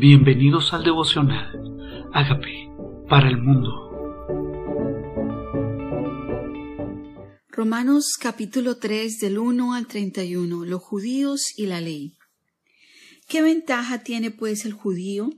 [0.00, 2.08] Bienvenidos al devocional.
[2.14, 2.70] Hágame
[3.06, 3.68] para el mundo.
[7.50, 10.64] Romanos capítulo 3 del 1 al 31.
[10.64, 12.16] Los judíos y la ley.
[13.28, 15.28] ¿Qué ventaja tiene pues el judío?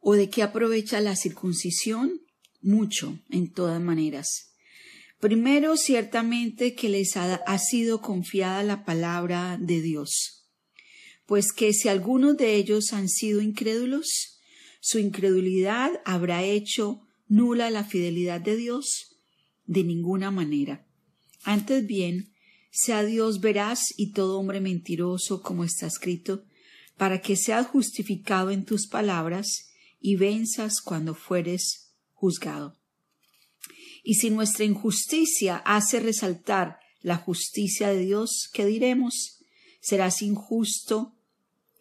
[0.00, 2.20] ¿O de qué aprovecha la circuncisión?
[2.60, 4.52] Mucho, en todas maneras.
[5.18, 10.35] Primero, ciertamente que les ha, ha sido confiada la palabra de Dios
[11.26, 14.40] pues que si algunos de ellos han sido incrédulos,
[14.80, 19.16] su incredulidad habrá hecho nula la fidelidad de Dios
[19.64, 20.86] de ninguna manera.
[21.42, 22.32] Antes bien,
[22.70, 26.44] sea Dios veraz y todo hombre mentiroso, como está escrito,
[26.96, 29.68] para que seas justificado en tus palabras
[30.00, 32.78] y venzas cuando fueres juzgado.
[34.04, 39.40] Y si nuestra injusticia hace resaltar la justicia de Dios, ¿qué diremos?
[39.80, 41.15] ¿Serás injusto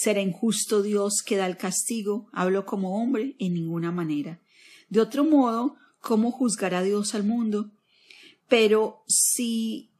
[0.00, 2.28] ¿Será injusto Dios que da el castigo?
[2.32, 4.40] Hablo como hombre en ninguna manera.
[4.88, 7.72] De otro modo, ¿cómo juzgará Dios al mundo?
[8.48, 9.90] Pero si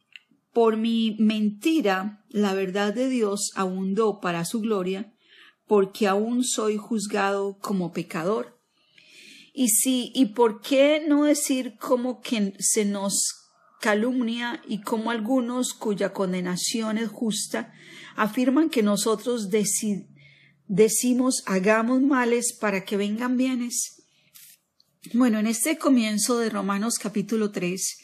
[0.53, 5.13] por mi mentira la verdad de Dios abundó para su gloria,
[5.67, 8.57] porque aún soy juzgado como pecador.
[9.53, 13.49] Y si, y por qué no decir como que se nos
[13.81, 17.73] calumnia y como algunos cuya condenación es justa
[18.19, 19.49] afirman que nosotros
[20.67, 24.03] decimos hagamos males para que vengan bienes.
[25.13, 27.97] Bueno, en este comienzo de Romanos capítulo 3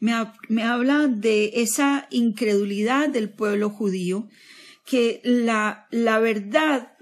[0.00, 4.28] me, habla de esa incredulidad del pueblo judío,
[4.84, 6.94] que la, la verdad,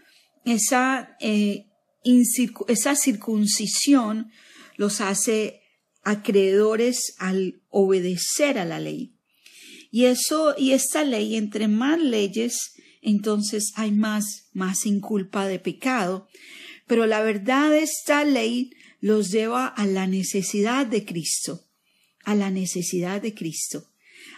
[0.44, 1.64] esa, eh,
[2.68, 4.30] esa circuncisión
[4.76, 5.62] los hace
[6.02, 9.16] acreedores al obedecer a la ley.
[9.90, 16.28] Y eso, y esta ley, entre más leyes, entonces hay más, más inculpa de pecado.
[16.86, 21.64] Pero la verdad, esta ley los lleva a la necesidad de Cristo,
[22.24, 23.86] a la necesidad de Cristo.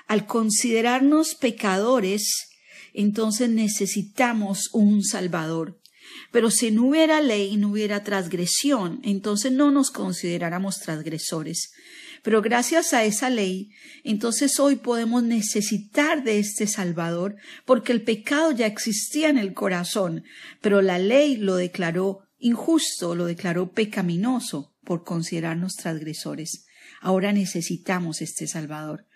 [0.06, 2.48] Al considerarnos pecadores,
[2.94, 5.80] entonces necesitamos un Salvador.
[6.30, 11.72] Pero si no hubiera ley, no hubiera transgresión, entonces no nos consideráramos transgresores.
[12.22, 13.70] Pero gracias a esa ley,
[14.04, 20.24] entonces hoy podemos necesitar de este Salvador, porque el pecado ya existía en el corazón,
[20.60, 26.64] pero la ley lo declaró injusto, lo declaró pecaminoso por considerarnos transgresores.
[27.00, 29.06] Ahora necesitamos este Salvador.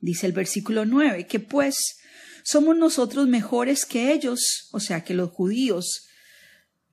[0.00, 1.98] Dice el versículo nueve, que pues
[2.42, 6.08] somos nosotros mejores que ellos, o sea, que los judíos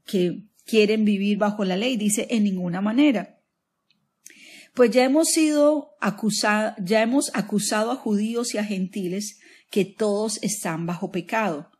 [0.05, 3.36] que quieren vivir bajo la ley, dice en ninguna manera
[4.77, 9.39] pues ya hemos sido acusados, ya hemos acusado a judíos y a gentiles
[9.71, 11.71] que todos están bajo pecado.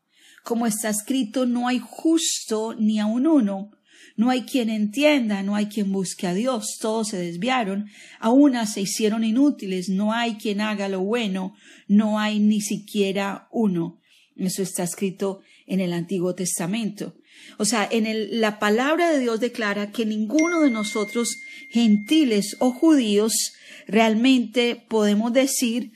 [0.43, 3.69] Como está escrito, no hay justo ni aun uno,
[4.15, 7.87] no hay quien entienda, no hay quien busque a Dios, todos se desviaron,
[8.19, 11.53] a una se hicieron inútiles, no hay quien haga lo bueno,
[11.87, 14.01] no hay ni siquiera uno.
[14.35, 17.13] Eso está escrito en el Antiguo Testamento.
[17.57, 21.39] O sea, en el, la palabra de Dios declara que ninguno de nosotros,
[21.69, 23.53] gentiles o judíos,
[23.87, 25.91] realmente podemos decir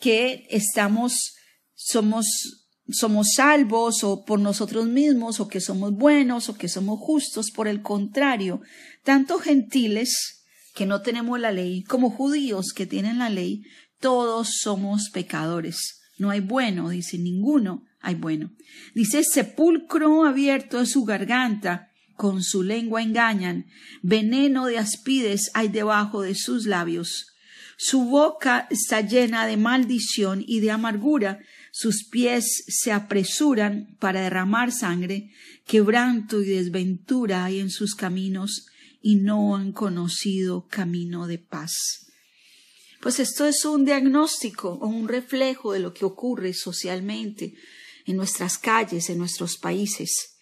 [0.00, 1.34] que estamos,
[1.74, 2.26] somos,
[2.88, 7.50] somos salvos o por nosotros mismos o que somos buenos o que somos justos.
[7.50, 8.62] Por el contrario,
[9.02, 13.62] tanto gentiles que no tenemos la ley como judíos que tienen la ley,
[14.00, 16.00] todos somos pecadores.
[16.18, 18.52] No hay bueno, dice ninguno Ay, bueno.
[18.94, 23.64] Dice, sepulcro abierto es su garganta, con su lengua engañan,
[24.02, 27.34] veneno de aspides hay debajo de sus labios.
[27.78, 31.40] Su boca está llena de maldición y de amargura,
[31.72, 35.30] sus pies se apresuran para derramar sangre,
[35.66, 38.66] quebranto y desventura hay en sus caminos,
[39.00, 42.04] y no han conocido camino de paz.
[43.00, 47.54] Pues esto es un diagnóstico o un reflejo de lo que ocurre socialmente,
[48.04, 50.36] en nuestras calles, en nuestros países.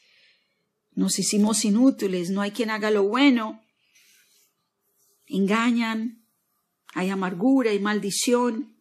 [0.95, 3.63] Nos hicimos inútiles, no hay quien haga lo bueno.
[5.27, 6.27] Engañan,
[6.93, 8.77] hay amargura y maldición,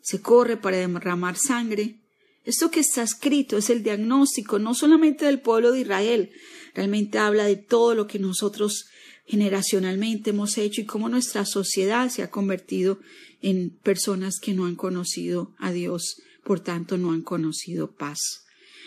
[0.00, 2.00] se corre para derramar sangre.
[2.44, 6.30] Esto que está escrito es el diagnóstico no solamente del pueblo de Israel,
[6.74, 8.86] realmente habla de todo lo que nosotros
[9.26, 12.98] generacionalmente hemos hecho y cómo nuestra sociedad se ha convertido
[13.40, 18.44] en personas que no han conocido a Dios por tanto no han conocido paz.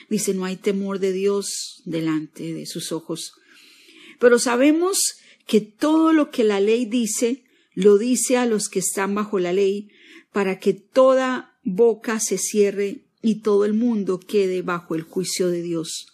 [0.10, 3.34] Dice, no hay temor de Dios delante de sus ojos.
[4.20, 5.00] Pero sabemos
[5.46, 7.44] que todo lo que la ley dice,
[7.74, 9.90] lo dice a los que están bajo la ley,
[10.32, 15.62] para que toda boca se cierre y todo el mundo quede bajo el juicio de
[15.62, 16.08] Dios.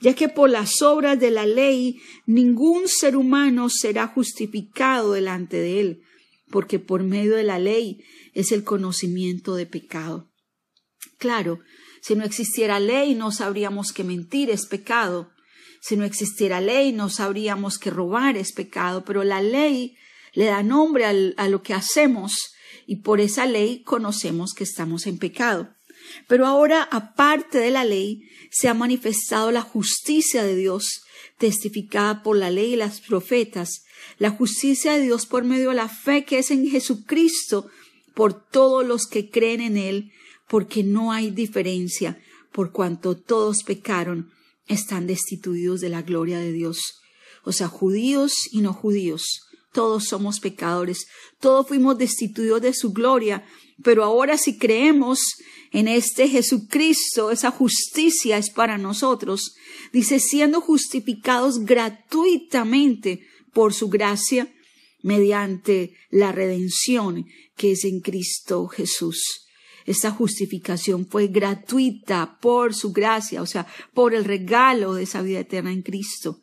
[0.00, 5.80] ya que por las obras de la ley ningún ser humano será justificado delante de
[5.80, 6.02] él,
[6.50, 8.02] porque por medio de la ley
[8.34, 10.28] es el conocimiento de pecado.
[11.18, 11.60] Claro,
[12.00, 15.30] si no existiera ley no sabríamos que mentir es pecado,
[15.80, 19.96] si no existiera ley no sabríamos que robar es pecado, pero la ley
[20.32, 22.54] le da nombre a lo que hacemos
[22.86, 25.74] y por esa ley conocemos que estamos en pecado.
[26.28, 31.02] Pero ahora, aparte de la ley, se ha manifestado la justicia de Dios,
[31.38, 33.84] testificada por la ley y las profetas,
[34.18, 37.68] la justicia de Dios por medio de la fe que es en Jesucristo,
[38.14, 40.12] por todos los que creen en Él,
[40.48, 42.20] porque no hay diferencia,
[42.52, 44.30] por cuanto todos pecaron,
[44.66, 47.00] están destituidos de la gloria de Dios.
[47.44, 51.06] O sea, judíos y no judíos, todos somos pecadores,
[51.40, 53.44] todos fuimos destituidos de su gloria,
[53.82, 55.20] pero ahora si creemos
[55.70, 59.54] en este Jesucristo, esa justicia es para nosotros.
[59.92, 63.20] Dice, siendo justificados gratuitamente
[63.52, 64.52] por su gracia,
[65.02, 67.26] mediante la redención
[67.56, 69.45] que es en Cristo Jesús.
[69.86, 75.40] Esta justificación fue gratuita por su gracia, o sea, por el regalo de esa vida
[75.40, 76.40] eterna en Cristo.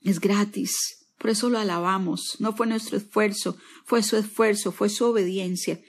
[0.00, 1.06] Es gratis.
[1.18, 2.36] Por eso lo alabamos.
[2.38, 5.80] No fue nuestro esfuerzo, fue su esfuerzo, fue su obediencia.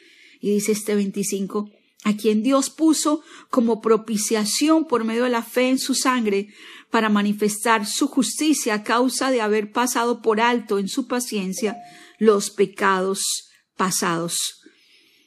[0.42, 1.69] Y dice este 25,
[2.04, 6.50] a quien Dios puso como propiciación por medio de la fe en su sangre
[6.92, 11.77] para manifestar su justicia a causa de haber pasado por alto en su paciencia
[12.19, 14.62] los pecados pasados,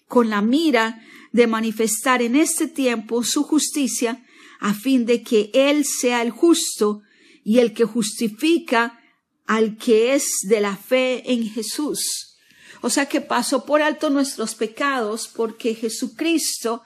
[0.06, 1.02] con la mira
[1.32, 4.24] de manifestar en este tiempo su justicia,
[4.60, 7.02] a fin de que Él sea el justo
[7.44, 9.00] y el que justifica
[9.46, 12.36] al que es de la fe en Jesús.
[12.80, 16.82] O sea que pasó por alto nuestros pecados porque Jesucristo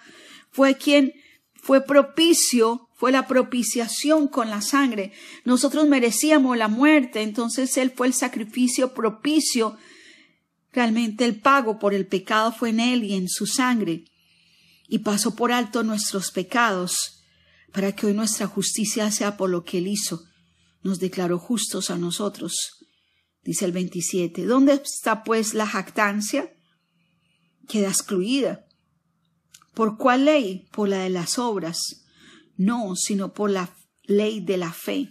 [0.50, 1.12] fue quien
[1.54, 5.12] fue propicio, fue la propiciación con la sangre.
[5.44, 9.76] Nosotros merecíamos la muerte, entonces Él fue el sacrificio propicio.
[10.72, 14.04] Realmente el pago por el pecado fue en Él y en su sangre.
[14.92, 17.22] Y pasó por alto nuestros pecados
[17.72, 20.22] para que hoy nuestra justicia sea por lo que Él hizo.
[20.82, 22.82] Nos declaró justos a nosotros
[23.44, 24.44] Dice el 27.
[24.44, 26.52] ¿Dónde está pues la jactancia?
[27.68, 28.66] Queda excluida.
[29.74, 30.68] ¿Por cuál ley?
[30.70, 32.04] Por la de las obras.
[32.56, 33.74] No, sino por la
[34.04, 35.08] ley de la fe.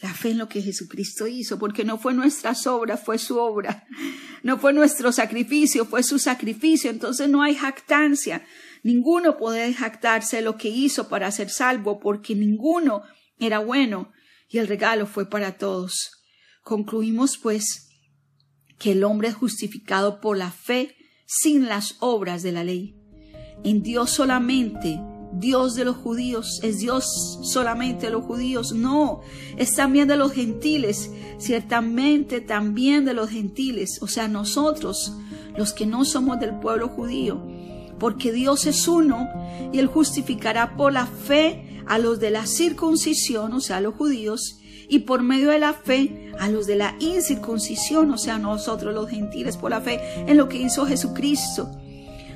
[0.00, 3.86] La fe en lo que Jesucristo hizo, porque no fue nuestras obras, fue su obra.
[4.44, 6.90] No fue nuestro sacrificio, fue su sacrificio.
[6.90, 8.44] Entonces no hay jactancia.
[8.84, 13.02] Ninguno puede jactarse de lo que hizo para ser salvo, porque ninguno
[13.40, 14.12] era bueno
[14.48, 16.12] y el regalo fue para todos.
[16.62, 17.88] Concluimos, pues,
[18.78, 20.94] que el hombre es justificado por la fe
[21.26, 22.94] sin las obras de la ley.
[23.64, 25.00] En Dios solamente,
[25.32, 29.20] Dios de los judíos, es Dios solamente de los judíos, no,
[29.56, 35.12] es también de los gentiles, ciertamente también de los gentiles, o sea, nosotros,
[35.56, 37.40] los que no somos del pueblo judío,
[37.98, 39.28] porque Dios es uno
[39.72, 43.94] y Él justificará por la fe a los de la circuncisión, o sea, a los
[43.94, 44.58] judíos,
[44.88, 49.10] y por medio de la fe a los de la incircuncisión, o sea, nosotros los
[49.10, 51.70] gentiles, por la fe en lo que hizo Jesucristo.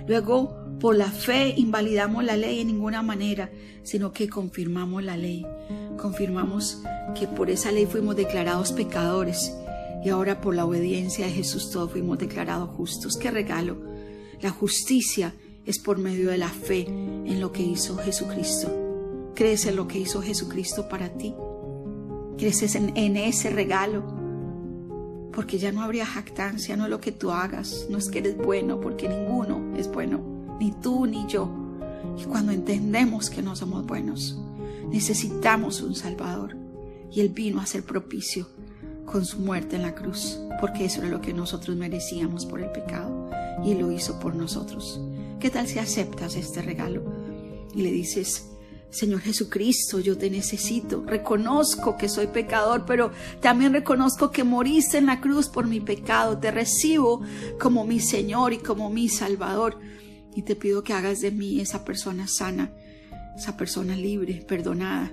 [0.06, 3.52] Luego, por la fe invalidamos la ley en ninguna manera,
[3.84, 5.46] sino que confirmamos la ley.
[5.96, 6.82] Confirmamos
[7.14, 9.54] que por esa ley fuimos declarados pecadores
[10.04, 13.16] y ahora por la obediencia de Jesús todos fuimos declarados justos.
[13.16, 13.76] ¡Qué regalo!
[14.40, 15.32] La justicia
[15.64, 19.30] es por medio de la fe en lo que hizo Jesucristo.
[19.36, 21.32] ¿Crees en lo que hizo Jesucristo para ti?
[22.38, 24.02] creces en, en ese regalo,
[25.32, 28.36] porque ya no habría jactancia, no es lo que tú hagas, no es que eres
[28.36, 31.50] bueno, porque ninguno es bueno, ni tú ni yo.
[32.18, 34.38] Y cuando entendemos que no somos buenos,
[34.90, 36.56] necesitamos un Salvador.
[37.10, 38.48] Y Él vino a ser propicio
[39.04, 42.70] con su muerte en la cruz, porque eso era lo que nosotros merecíamos por el
[42.70, 43.30] pecado,
[43.64, 45.00] y lo hizo por nosotros.
[45.38, 47.02] ¿Qué tal si aceptas este regalo
[47.74, 48.48] y le dices,
[48.92, 51.02] Señor Jesucristo, yo te necesito.
[51.06, 56.36] Reconozco que soy pecador, pero también reconozco que moriste en la cruz por mi pecado.
[56.36, 57.22] Te recibo
[57.58, 59.78] como mi Señor y como mi Salvador.
[60.34, 62.72] Y te pido que hagas de mí esa persona sana,
[63.36, 65.12] esa persona libre, perdonada,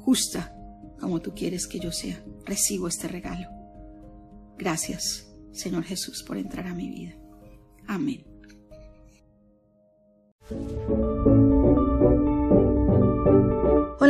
[0.00, 0.54] justa,
[1.00, 2.22] como tú quieres que yo sea.
[2.44, 3.48] Recibo este regalo.
[4.58, 7.14] Gracias, Señor Jesús, por entrar a mi vida.
[7.86, 8.24] Amén.